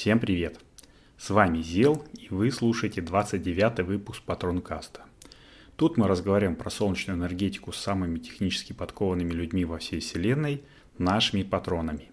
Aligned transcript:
Всем 0.00 0.18
привет! 0.18 0.58
С 1.18 1.28
вами 1.28 1.60
Зел, 1.60 2.02
и 2.14 2.28
вы 2.30 2.50
слушаете 2.50 3.02
29 3.02 3.80
выпуск 3.80 4.22
Патронкаста. 4.22 5.02
Тут 5.76 5.98
мы 5.98 6.08
разговариваем 6.08 6.56
про 6.56 6.70
солнечную 6.70 7.18
энергетику 7.18 7.70
с 7.70 7.76
самыми 7.76 8.18
технически 8.18 8.72
подкованными 8.72 9.32
людьми 9.32 9.66
во 9.66 9.76
всей 9.76 10.00
вселенной, 10.00 10.62
нашими 10.96 11.42
патронами. 11.42 12.10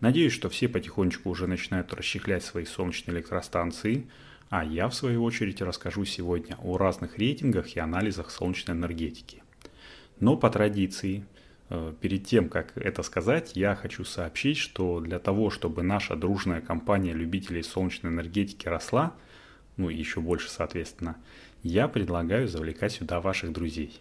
Надеюсь, 0.00 0.32
что 0.32 0.48
все 0.48 0.70
потихонечку 0.70 1.28
уже 1.28 1.46
начинают 1.46 1.92
расчехлять 1.92 2.44
свои 2.44 2.64
солнечные 2.64 3.18
электростанции, 3.18 4.08
а 4.48 4.64
я 4.64 4.88
в 4.88 4.94
свою 4.94 5.22
очередь 5.22 5.60
расскажу 5.60 6.06
сегодня 6.06 6.56
о 6.62 6.78
разных 6.78 7.18
рейтингах 7.18 7.76
и 7.76 7.78
анализах 7.78 8.30
солнечной 8.30 8.74
энергетики. 8.74 9.42
Но 10.18 10.38
по 10.38 10.48
традиции– 10.48 11.26
перед 12.00 12.24
тем, 12.24 12.48
как 12.48 12.76
это 12.76 13.02
сказать, 13.02 13.52
я 13.54 13.74
хочу 13.74 14.04
сообщить, 14.04 14.56
что 14.56 15.00
для 15.00 15.18
того, 15.18 15.50
чтобы 15.50 15.82
наша 15.82 16.16
дружная 16.16 16.60
компания 16.60 17.12
любителей 17.12 17.62
солнечной 17.62 18.12
энергетики 18.12 18.68
росла, 18.68 19.14
ну 19.76 19.90
и 19.90 19.96
еще 19.96 20.20
больше 20.20 20.50
соответственно, 20.50 21.16
я 21.62 21.88
предлагаю 21.88 22.48
завлекать 22.48 22.92
сюда 22.92 23.20
ваших 23.20 23.52
друзей. 23.52 24.00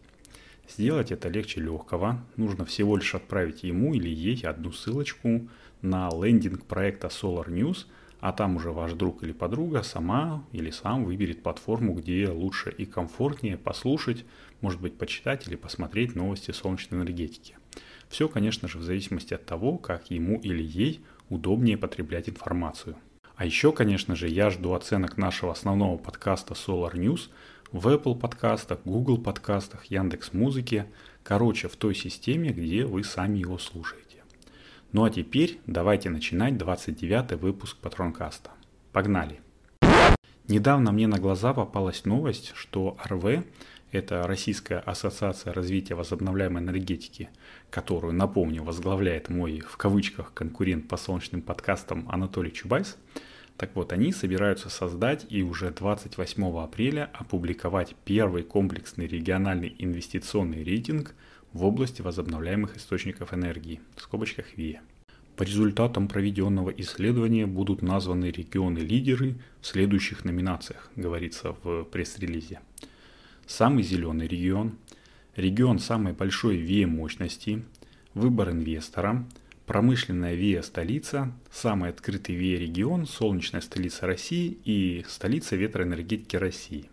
Сделать 0.70 1.12
это 1.12 1.30
легче 1.30 1.62
легкого. 1.62 2.24
Нужно 2.36 2.66
всего 2.66 2.98
лишь 2.98 3.16
отправить 3.16 3.64
ему 3.64 3.94
или 3.94 4.10
ей 4.10 4.42
одну 4.46 4.72
ссылочку 4.72 5.48
на 5.82 6.10
лендинг 6.10 6.66
проекта 6.66 7.08
Solar 7.08 7.48
News, 7.48 7.86
а 8.20 8.32
там 8.32 8.56
уже 8.56 8.72
ваш 8.72 8.94
друг 8.94 9.24
или 9.24 9.32
подруга 9.32 9.84
сама 9.84 10.44
или 10.52 10.72
сам 10.72 11.06
выберет 11.06 11.44
платформу, 11.44 11.94
где 11.94 12.30
лучше 12.30 12.70
и 12.70 12.86
комфортнее 12.86 13.58
послушать, 13.58 14.26
может 14.62 14.82
быть 14.82 14.98
почитать 14.98 15.48
или 15.48 15.56
посмотреть 15.56 16.16
новости 16.16 16.52
солнечной 16.52 17.02
энергетики. 17.02 17.58
Все, 18.10 18.28
конечно 18.28 18.68
же, 18.68 18.80
в 18.80 18.84
зависимости 18.84 19.34
от 19.34 19.46
того, 19.46 19.78
как 19.78 20.10
ему 20.10 20.40
или 20.40 20.64
ей 20.64 21.02
удобнее 21.30 21.78
потреблять 21.78 22.30
информацию. 22.30 22.96
А 23.36 23.46
еще, 23.46 23.72
конечно 23.72 24.16
же, 24.16 24.28
я 24.28 24.50
жду 24.50 24.74
оценок 24.74 25.18
нашего 25.18 25.52
основного 25.52 25.98
подкаста 25.98 26.54
Solar 26.56 26.94
News 26.94 27.30
в 27.72 27.88
Apple 27.88 28.18
подкастах, 28.18 28.80
Google 28.84 29.20
подкастах, 29.20 29.86
Яндекс 29.86 30.34
Музыке, 30.34 30.88
короче, 31.24 31.68
в 31.68 31.76
той 31.76 31.94
системе, 31.94 32.50
где 32.50 32.86
вы 32.86 33.04
сами 33.04 33.38
его 33.38 33.60
слушаете. 33.60 34.07
Ну 34.94 35.04
а 35.04 35.10
теперь 35.10 35.60
давайте 35.68 36.10
начинать 36.10 36.58
29 36.58 37.42
выпуск 37.42 37.78
Патронкаста. 37.78 38.52
Погнали! 38.94 39.42
Недавно 40.48 40.94
мне 40.94 41.08
на 41.08 41.20
глаза 41.20 41.54
попалась 41.54 42.06
новость, 42.06 42.54
что 42.56 42.98
РВ 43.06 43.44
это 43.92 44.26
Российская 44.28 44.80
ассоциация 44.80 45.54
развития 45.54 45.96
возобновляемой 45.96 46.64
энергетики, 46.64 47.30
которую, 47.70 48.14
напомню, 48.14 48.64
возглавляет 48.64 49.28
мой, 49.30 49.60
в 49.60 49.76
кавычках, 49.76 50.34
конкурент 50.34 50.88
по 50.88 50.96
солнечным 50.96 51.42
подкастам 51.42 52.08
Анатолий 52.10 52.54
Чубайс. 52.54 52.98
Так 53.58 53.72
вот, 53.76 53.92
они 53.92 54.14
собираются 54.14 54.70
создать 54.70 55.26
и 55.30 55.44
уже 55.44 55.72
28 55.72 56.60
апреля 56.60 57.10
опубликовать 57.14 57.96
первый 58.06 58.44
комплексный 58.44 59.08
региональный 59.08 59.76
инвестиционный 59.80 60.64
рейтинг 60.64 61.14
в 61.54 61.66
области 61.66 62.02
возобновляемых 62.02 62.78
источников 62.78 63.34
энергии, 63.34 63.82
в 63.96 64.02
скобочках 64.02 64.58
ВИЭ. 64.58 64.82
По 65.36 65.44
результатам 65.44 66.08
проведенного 66.08 66.72
исследования 66.72 67.46
будут 67.46 67.82
названы 67.82 68.32
регионы-лидеры 68.32 69.36
в 69.62 69.68
следующих 69.68 70.26
номинациях, 70.26 70.90
говорится 70.96 71.56
в 71.64 71.84
пресс-релизе 71.86 72.60
самый 73.48 73.82
зеленый 73.84 74.28
регион, 74.28 74.78
регион 75.36 75.80
самой 75.80 76.14
большой 76.14 76.58
ВИЭ-мощности, 76.58 77.64
выбор 78.14 78.52
инвестора, 78.52 79.26
промышленная 79.66 80.36
ВИЭ-столица, 80.36 81.34
самый 81.52 81.90
открытый 81.90 82.36
ВИЭ-регион, 82.36 83.08
солнечная 83.08 83.62
столица 83.62 84.06
России 84.06 84.58
и 84.66 85.04
столица 85.08 85.56
ветроэнергетики 85.56 86.36
России. 86.36 86.90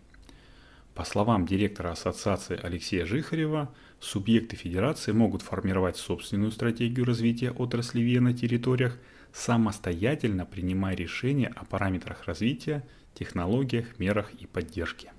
По 0.95 1.03
словам 1.03 1.45
директора 1.45 1.91
ассоциации 1.91 2.57
Алексея 2.63 3.05
Жихарева, 3.05 3.69
субъекты 3.99 4.55
федерации 4.55 5.11
могут 5.11 5.41
формировать 5.41 5.97
собственную 5.97 6.51
стратегию 6.51 7.05
развития 7.05 7.51
отрасли 7.51 7.99
ВИЭ 7.99 8.21
на 8.21 8.33
территориях, 8.33 8.97
самостоятельно 9.33 10.45
принимая 10.45 10.95
решения 10.95 11.51
о 11.53 11.65
параметрах 11.65 12.23
развития, 12.23 12.81
технологиях, 13.13 13.99
мерах 13.99 14.31
и 14.39 14.47
поддержке. 14.47 15.11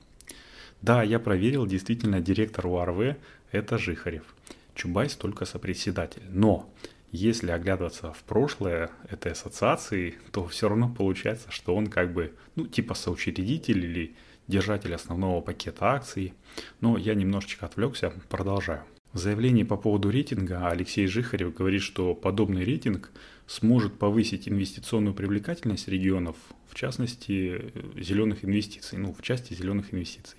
Да, 0.80 1.02
я 1.02 1.18
проверил, 1.18 1.66
действительно, 1.66 2.22
директор 2.22 2.66
УРВ– 2.66 3.16
это 3.52 3.76
Жихарев. 3.76 4.34
Чубайс 4.74 5.14
только 5.14 5.44
сопредседатель. 5.44 6.22
Но 6.30 6.72
если 7.12 7.50
оглядываться 7.50 8.14
в 8.14 8.22
прошлое 8.24 8.90
этой 9.10 9.32
ассоциации, 9.32 10.14
то 10.32 10.46
все 10.46 10.70
равно 10.70 10.88
получается, 10.88 11.50
что 11.50 11.76
он 11.76 11.88
как 11.88 12.14
бы, 12.14 12.34
ну, 12.54 12.66
типа 12.66 12.94
соучредитель 12.94 13.84
или 13.84 14.16
держатель 14.48 14.94
основного 14.94 15.40
пакета 15.40 15.92
акций. 15.92 16.34
Но 16.80 16.96
я 16.98 17.14
немножечко 17.14 17.66
отвлекся, 17.66 18.12
продолжаю. 18.28 18.84
В 19.12 19.18
заявлении 19.18 19.62
по 19.62 19.76
поводу 19.76 20.10
рейтинга 20.10 20.68
Алексей 20.68 21.06
Жихарев 21.06 21.54
говорит, 21.54 21.80
что 21.80 22.14
подобный 22.14 22.64
рейтинг 22.64 23.10
сможет 23.46 23.98
повысить 23.98 24.48
инвестиционную 24.48 25.14
привлекательность 25.14 25.88
регионов, 25.88 26.36
в 26.68 26.74
частности, 26.74 27.72
зеленых 27.96 28.44
инвестиций, 28.44 28.98
ну, 28.98 29.14
в 29.14 29.22
части 29.22 29.54
зеленых 29.54 29.94
инвестиций. 29.94 30.38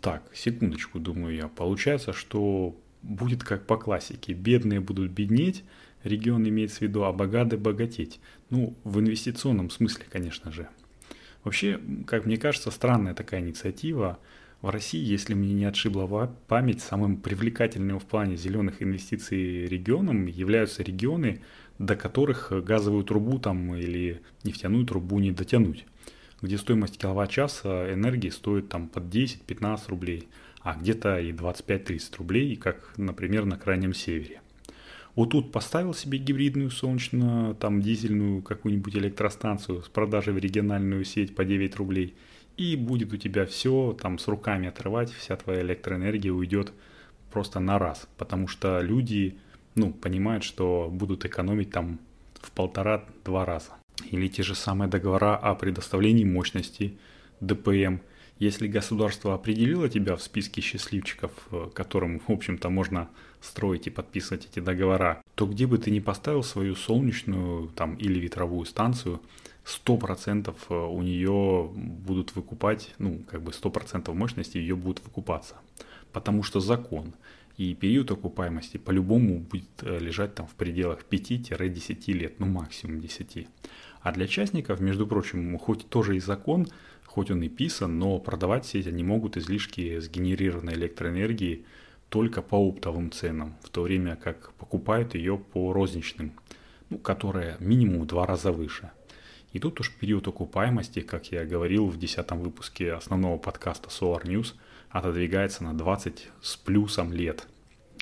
Так, 0.00 0.30
секундочку, 0.32 1.00
думаю 1.00 1.34
я. 1.34 1.48
Получается, 1.48 2.12
что 2.12 2.78
будет 3.02 3.42
как 3.42 3.66
по 3.66 3.76
классике. 3.76 4.32
Бедные 4.32 4.78
будут 4.80 5.10
беднеть, 5.10 5.64
регион 6.04 6.48
имеется 6.48 6.78
в 6.78 6.82
виду, 6.82 7.02
а 7.02 7.12
богатые 7.12 7.58
богатеть. 7.58 8.20
Ну, 8.50 8.76
в 8.84 9.00
инвестиционном 9.00 9.70
смысле, 9.70 10.04
конечно 10.08 10.52
же. 10.52 10.68
Вообще, 11.46 11.78
как 12.08 12.26
мне 12.26 12.38
кажется, 12.38 12.72
странная 12.72 13.14
такая 13.14 13.40
инициатива. 13.40 14.18
В 14.62 14.68
России, 14.68 14.98
если 14.98 15.34
мне 15.34 15.54
не 15.54 15.64
отшибла 15.64 16.26
память, 16.48 16.80
самым 16.80 17.18
привлекательным 17.18 18.00
в 18.00 18.04
плане 18.04 18.36
зеленых 18.36 18.82
инвестиций 18.82 19.66
регионом 19.66 20.26
являются 20.26 20.82
регионы, 20.82 21.40
до 21.78 21.94
которых 21.94 22.50
газовую 22.64 23.04
трубу 23.04 23.38
там 23.38 23.76
или 23.76 24.22
нефтяную 24.42 24.84
трубу 24.86 25.20
не 25.20 25.30
дотянуть 25.30 25.86
где 26.42 26.58
стоимость 26.58 26.98
киловатт-часа 26.98 27.92
энергии 27.94 28.28
стоит 28.28 28.68
там 28.68 28.88
под 28.88 29.04
10-15 29.04 29.80
рублей, 29.88 30.28
а 30.60 30.74
где-то 30.74 31.18
и 31.18 31.32
25-30 31.32 32.16
рублей, 32.18 32.56
как, 32.56 32.92
например, 32.98 33.46
на 33.46 33.56
Крайнем 33.56 33.94
Севере. 33.94 34.42
Вот 35.16 35.30
тут 35.30 35.50
поставил 35.50 35.94
себе 35.94 36.18
гибридную 36.18 36.70
солнечную, 36.70 37.54
там 37.54 37.80
дизельную 37.80 38.42
какую-нибудь 38.42 38.94
электростанцию 38.96 39.82
с 39.82 39.88
продажей 39.88 40.34
в 40.34 40.38
региональную 40.38 41.04
сеть 41.06 41.34
по 41.34 41.44
9 41.44 41.74
рублей, 41.76 42.14
и 42.58 42.76
будет 42.76 43.14
у 43.14 43.16
тебя 43.16 43.46
все 43.46 43.96
там 44.00 44.18
с 44.18 44.28
руками 44.28 44.68
отрывать, 44.68 45.10
вся 45.10 45.36
твоя 45.36 45.62
электроэнергия 45.62 46.32
уйдет 46.32 46.72
просто 47.32 47.60
на 47.60 47.78
раз, 47.78 48.06
потому 48.18 48.46
что 48.46 48.80
люди, 48.80 49.38
ну, 49.74 49.90
понимают, 49.90 50.44
что 50.44 50.88
будут 50.92 51.24
экономить 51.24 51.70
там 51.70 51.98
в 52.34 52.50
полтора-два 52.52 53.46
раза. 53.46 53.70
Или 54.10 54.28
те 54.28 54.42
же 54.42 54.54
самые 54.54 54.90
договора 54.90 55.34
о 55.36 55.54
предоставлении 55.54 56.24
мощности 56.24 56.98
ДПМ. 57.40 58.00
Если 58.38 58.68
государство 58.68 59.34
определило 59.34 59.88
тебя 59.88 60.14
в 60.14 60.22
списке 60.22 60.60
счастливчиков, 60.60 61.30
э, 61.50 61.70
которым, 61.72 62.20
в 62.20 62.30
общем-то, 62.30 62.68
можно 62.68 63.08
строить 63.40 63.86
и 63.86 63.90
подписывать 63.90 64.46
эти 64.46 64.60
договора, 64.60 65.22
то 65.34 65.46
где 65.46 65.66
бы 65.66 65.78
ты 65.78 65.90
ни 65.90 66.00
поставил 66.00 66.42
свою 66.42 66.74
солнечную 66.74 67.68
там, 67.68 67.94
или 67.94 68.18
ветровую 68.18 68.66
станцию, 68.66 69.20
100% 69.64 70.54
э, 70.68 70.74
у 70.74 71.02
нее 71.02 71.70
будут 71.74 72.36
выкупать, 72.36 72.94
ну, 72.98 73.20
как 73.30 73.42
бы 73.42 73.52
100% 73.52 74.12
мощности 74.12 74.58
ее 74.58 74.76
будут 74.76 75.02
выкупаться. 75.04 75.56
Потому 76.12 76.42
что 76.42 76.60
закон 76.60 77.14
и 77.56 77.74
период 77.74 78.10
окупаемости 78.10 78.76
по-любому 78.76 79.40
будет 79.40 79.64
э, 79.80 79.98
лежать 79.98 80.34
там 80.34 80.46
в 80.46 80.54
пределах 80.54 81.04
5-10 81.10 82.12
лет, 82.12 82.38
ну 82.38 82.46
максимум 82.46 83.00
10. 83.00 83.48
А 84.06 84.12
для 84.12 84.28
частников, 84.28 84.78
между 84.78 85.04
прочим, 85.04 85.58
хоть 85.58 85.88
тоже 85.88 86.14
и 86.14 86.20
закон, 86.20 86.68
хоть 87.06 87.32
он 87.32 87.42
и 87.42 87.48
писан, 87.48 87.98
но 87.98 88.20
продавать 88.20 88.64
сеть 88.64 88.86
они 88.86 89.02
могут 89.02 89.36
излишки 89.36 89.98
сгенерированной 89.98 90.74
электроэнергии 90.74 91.64
только 92.08 92.40
по 92.40 92.54
оптовым 92.54 93.10
ценам, 93.10 93.56
в 93.64 93.68
то 93.68 93.82
время 93.82 94.14
как 94.14 94.52
покупают 94.52 95.16
ее 95.16 95.36
по 95.36 95.72
розничным, 95.72 96.34
ну, 96.88 96.98
которая 96.98 97.56
минимум 97.58 98.02
в 98.02 98.06
два 98.06 98.26
раза 98.26 98.52
выше. 98.52 98.92
И 99.52 99.58
тут 99.58 99.80
уж 99.80 99.92
период 99.92 100.28
окупаемости, 100.28 101.00
как 101.00 101.32
я 101.32 101.44
говорил 101.44 101.86
в 101.86 101.98
10 101.98 102.30
выпуске 102.30 102.92
основного 102.92 103.38
подкаста 103.38 103.88
Solar 103.88 104.22
News, 104.22 104.54
отодвигается 104.88 105.64
на 105.64 105.76
20 105.76 106.28
с 106.40 106.56
плюсом 106.56 107.12
лет. 107.12 107.48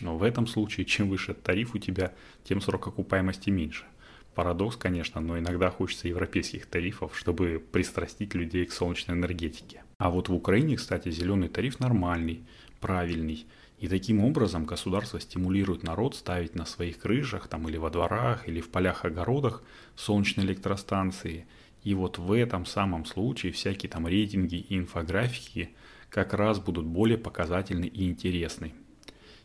Но 0.03 0.19
в 0.19 0.23
этом 0.23 0.47
случае, 0.47 0.85
чем 0.85 1.09
выше 1.09 1.33
тариф 1.33 1.75
у 1.75 1.79
тебя, 1.79 2.13
тем 2.47 2.61
срок 2.61 2.89
окупаемости 2.89 3.49
меньше. 3.49 3.87
Парадокс, 4.35 4.77
конечно, 4.77 5.21
но 5.21 5.39
иногда 5.39 5.71
хочется 5.71 6.09
европейских 6.09 6.67
тарифов, 6.67 7.17
чтобы 7.17 7.65
пристрастить 7.73 8.35
людей 8.35 8.67
к 8.67 8.73
солнечной 8.73 9.17
энергетике. 9.17 9.83
А 9.99 10.11
вот 10.11 10.29
в 10.29 10.35
Украине, 10.35 10.77
кстати, 10.77 11.11
зеленый 11.11 11.49
тариф 11.49 11.79
нормальный, 11.81 12.45
правильный. 12.81 13.47
И 13.79 13.89
таким 13.89 14.25
образом 14.25 14.65
государство 14.65 15.21
стимулирует 15.21 15.83
народ 15.83 16.17
ставить 16.17 16.55
на 16.55 16.65
своих 16.65 16.99
крышах 16.99 17.49
там, 17.49 17.69
или 17.69 17.77
во 17.77 17.91
дворах, 17.91 18.49
или 18.49 18.61
в 18.61 18.71
полях-огородах 18.71 19.63
солнечные 19.95 20.47
электростанции. 20.47 21.47
И 21.83 21.95
вот 21.95 22.19
в 22.19 22.33
этом 22.33 22.67
самом 22.67 23.05
случае 23.05 23.53
всякие 23.53 23.91
там 23.91 24.07
рейтинги 24.07 24.57
и 24.57 24.79
инфографики 24.79 25.71
как 26.09 26.33
раз 26.33 26.59
будут 26.59 26.87
более 26.87 27.19
показательны 27.19 27.87
и 27.87 28.09
интересны. 28.09 28.73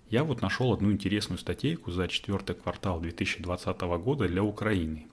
Я 0.10 0.24
вот 0.24 0.42
нашел 0.42 0.74
одну 0.74 0.92
интересную 0.92 1.38
статейку 1.38 1.92
за 1.92 2.08
четвертый 2.08 2.56
квартал 2.56 3.00
2020 3.00 3.82
года 3.82 4.28
для 4.28 4.44
Украины. 4.44 5.06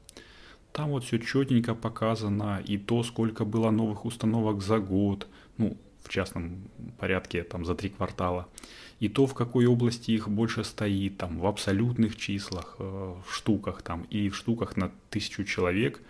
Там 0.72 0.90
вот 0.90 1.04
все 1.04 1.18
четненько 1.18 1.74
показано, 1.74 2.62
и 2.64 2.78
то, 2.78 3.02
сколько 3.02 3.44
было 3.44 3.70
новых 3.70 4.06
установок 4.06 4.62
за 4.62 4.78
год, 4.78 5.26
ну, 5.58 5.76
в 6.02 6.08
частном 6.08 6.62
порядке 6.98 7.42
там 7.42 7.64
за 7.66 7.74
три 7.74 7.90
квартала, 7.90 8.48
и 8.98 9.08
то, 9.08 9.26
в 9.26 9.34
какой 9.34 9.66
области 9.66 10.12
их 10.12 10.28
больше 10.30 10.64
стоит, 10.64 11.18
там, 11.18 11.40
в 11.40 11.46
абсолютных 11.46 12.16
числах, 12.16 12.76
э, 12.78 13.14
в 13.26 13.34
штуках, 13.34 13.82
там, 13.82 14.06
и 14.08 14.30
в 14.30 14.36
штуках 14.36 14.76
на 14.76 14.90
тысячу 15.10 15.44
человек, 15.44 16.00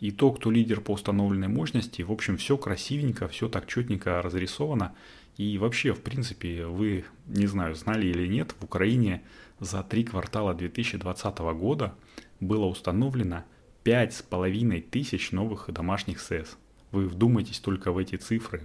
и 0.00 0.10
то, 0.10 0.32
кто 0.32 0.50
лидер 0.50 0.80
по 0.82 0.92
установленной 0.92 1.48
мощности. 1.48 2.02
В 2.02 2.12
общем, 2.12 2.36
все 2.36 2.58
красивенько, 2.58 3.26
все 3.28 3.48
так 3.48 3.66
четненько 3.66 4.20
разрисовано. 4.20 4.94
И 5.38 5.56
вообще, 5.56 5.94
в 5.94 6.02
принципе, 6.02 6.66
вы, 6.66 7.04
не 7.26 7.46
знаю, 7.46 7.76
знали 7.76 8.08
или 8.08 8.26
нет, 8.26 8.54
в 8.58 8.64
Украине 8.64 9.22
за 9.60 9.82
три 9.84 10.04
квартала 10.04 10.52
2020 10.52 11.38
года 11.38 11.94
было 12.40 12.66
установлено 12.66 13.44
5,5 13.84 14.80
тысяч 14.90 15.30
новых 15.30 15.70
домашних 15.72 16.20
СЭС. 16.20 16.58
Вы 16.90 17.06
вдумайтесь 17.06 17.60
только 17.60 17.92
в 17.92 17.98
эти 17.98 18.16
цифры. 18.16 18.62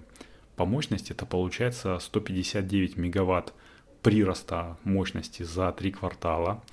По 0.56 0.66
мощности 0.66 1.12
это 1.12 1.28
получается 1.28 2.00
159 2.00 2.98
мегаватт 2.98 3.54
прироста 4.02 4.78
мощности 4.84 5.44
за 5.44 5.72
три 5.72 5.92
квартала. 5.92 6.64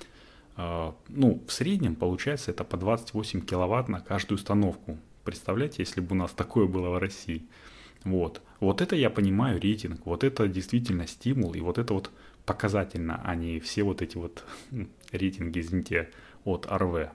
А, 0.57 0.95
ну, 1.09 1.43
в 1.47 1.51
среднем 1.51 1.95
получается 1.95 2.51
это 2.51 2.63
по 2.63 2.75
28 2.75 3.41
киловатт 3.41 3.87
на 3.87 3.99
каждую 3.99 4.37
установку. 4.37 4.97
Представляете, 5.23 5.77
если 5.79 6.01
бы 6.01 6.15
у 6.15 6.17
нас 6.17 6.31
такое 6.31 6.65
было 6.65 6.89
в 6.89 6.97
России. 6.97 7.43
Вот. 8.03 8.41
Вот 8.59 8.81
это 8.81 8.95
я 8.95 9.09
понимаю 9.09 9.59
рейтинг, 9.59 10.05
вот 10.05 10.23
это 10.23 10.47
действительно 10.47 11.07
стимул, 11.07 11.53
и 11.53 11.59
вот 11.59 11.77
это 11.77 11.93
вот 11.93 12.11
показательно, 12.45 13.21
а 13.23 13.35
не 13.35 13.59
все 13.59 13.83
вот 13.83 14.01
эти 14.01 14.17
вот 14.17 14.43
рейтинги, 15.11 15.59
извините, 15.59 16.09
от 16.43 16.67
РВ. 16.69 17.09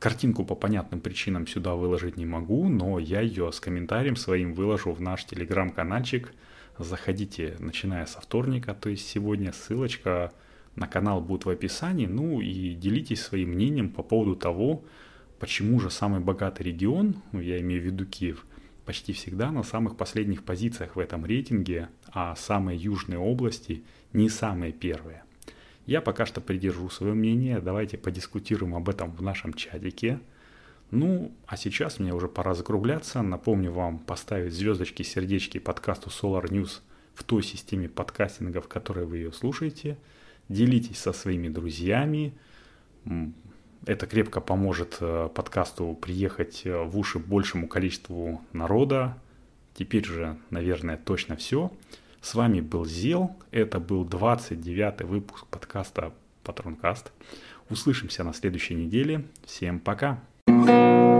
Картинку 0.00 0.44
по 0.44 0.54
понятным 0.54 1.00
причинам 1.00 1.46
сюда 1.46 1.74
выложить 1.74 2.16
не 2.16 2.26
могу, 2.26 2.68
но 2.68 2.98
я 2.98 3.20
ее 3.20 3.52
с 3.52 3.60
комментарием 3.60 4.16
своим 4.16 4.52
выложу 4.52 4.92
в 4.92 5.00
наш 5.00 5.24
телеграм-канальчик. 5.24 6.32
Заходите, 6.78 7.56
начиная 7.58 8.06
со 8.06 8.20
вторника, 8.20 8.74
то 8.74 8.88
есть 8.88 9.08
сегодня 9.08 9.52
ссылочка 9.52 10.32
на 10.76 10.86
канал 10.86 11.20
будет 11.20 11.44
в 11.44 11.50
описании. 11.50 12.06
Ну 12.06 12.40
и 12.40 12.74
делитесь 12.74 13.22
своим 13.22 13.50
мнением 13.50 13.90
по 13.90 14.02
поводу 14.02 14.36
того, 14.36 14.84
почему 15.40 15.80
же 15.80 15.90
самый 15.90 16.20
богатый 16.20 16.62
регион, 16.64 17.16
я 17.32 17.60
имею 17.60 17.82
в 17.82 17.84
виду 17.84 18.04
Киев, 18.04 18.44
почти 18.88 19.12
всегда 19.12 19.52
на 19.52 19.64
самых 19.64 19.98
последних 19.98 20.42
позициях 20.42 20.96
в 20.96 20.98
этом 20.98 21.26
рейтинге, 21.26 21.90
а 22.10 22.34
самые 22.36 22.78
южные 22.78 23.18
области 23.18 23.84
не 24.14 24.30
самые 24.30 24.72
первые. 24.72 25.24
Я 25.84 26.00
пока 26.00 26.24
что 26.24 26.40
придержу 26.40 26.88
свое 26.88 27.12
мнение, 27.12 27.60
давайте 27.60 27.98
подискутируем 27.98 28.74
об 28.74 28.88
этом 28.88 29.10
в 29.12 29.20
нашем 29.20 29.52
чатике. 29.52 30.20
Ну, 30.90 31.30
а 31.46 31.58
сейчас 31.58 31.98
мне 31.98 32.14
уже 32.14 32.28
пора 32.28 32.54
закругляться. 32.54 33.20
Напомню 33.20 33.72
вам 33.72 33.98
поставить 33.98 34.54
звездочки, 34.54 35.02
сердечки 35.02 35.58
подкасту 35.58 36.08
Solar 36.08 36.48
News 36.48 36.80
в 37.12 37.24
той 37.24 37.42
системе 37.42 37.90
подкастинга, 37.90 38.62
в 38.62 38.68
которой 38.68 39.04
вы 39.04 39.18
ее 39.18 39.32
слушаете. 39.34 39.98
Делитесь 40.48 40.96
со 40.96 41.12
своими 41.12 41.50
друзьями. 41.50 42.32
Это 43.86 44.06
крепко 44.06 44.40
поможет 44.40 44.98
э, 45.00 45.28
подкасту 45.34 45.96
приехать 46.00 46.62
э, 46.64 46.82
в 46.82 46.98
уши 46.98 47.18
большему 47.18 47.68
количеству 47.68 48.42
народа. 48.52 49.16
Теперь 49.74 50.04
же, 50.04 50.36
наверное, 50.50 50.96
точно 50.96 51.36
все. 51.36 51.72
С 52.20 52.34
вами 52.34 52.60
был 52.60 52.84
Зел. 52.84 53.36
Это 53.50 53.78
был 53.78 54.04
29 54.04 55.02
выпуск 55.02 55.46
подкаста 55.46 56.12
Патронкаст. 56.42 57.12
Услышимся 57.70 58.24
на 58.24 58.34
следующей 58.34 58.74
неделе. 58.74 59.24
Всем 59.44 59.78
пока. 59.78 60.20
thank 60.48 60.68
you 60.68 61.17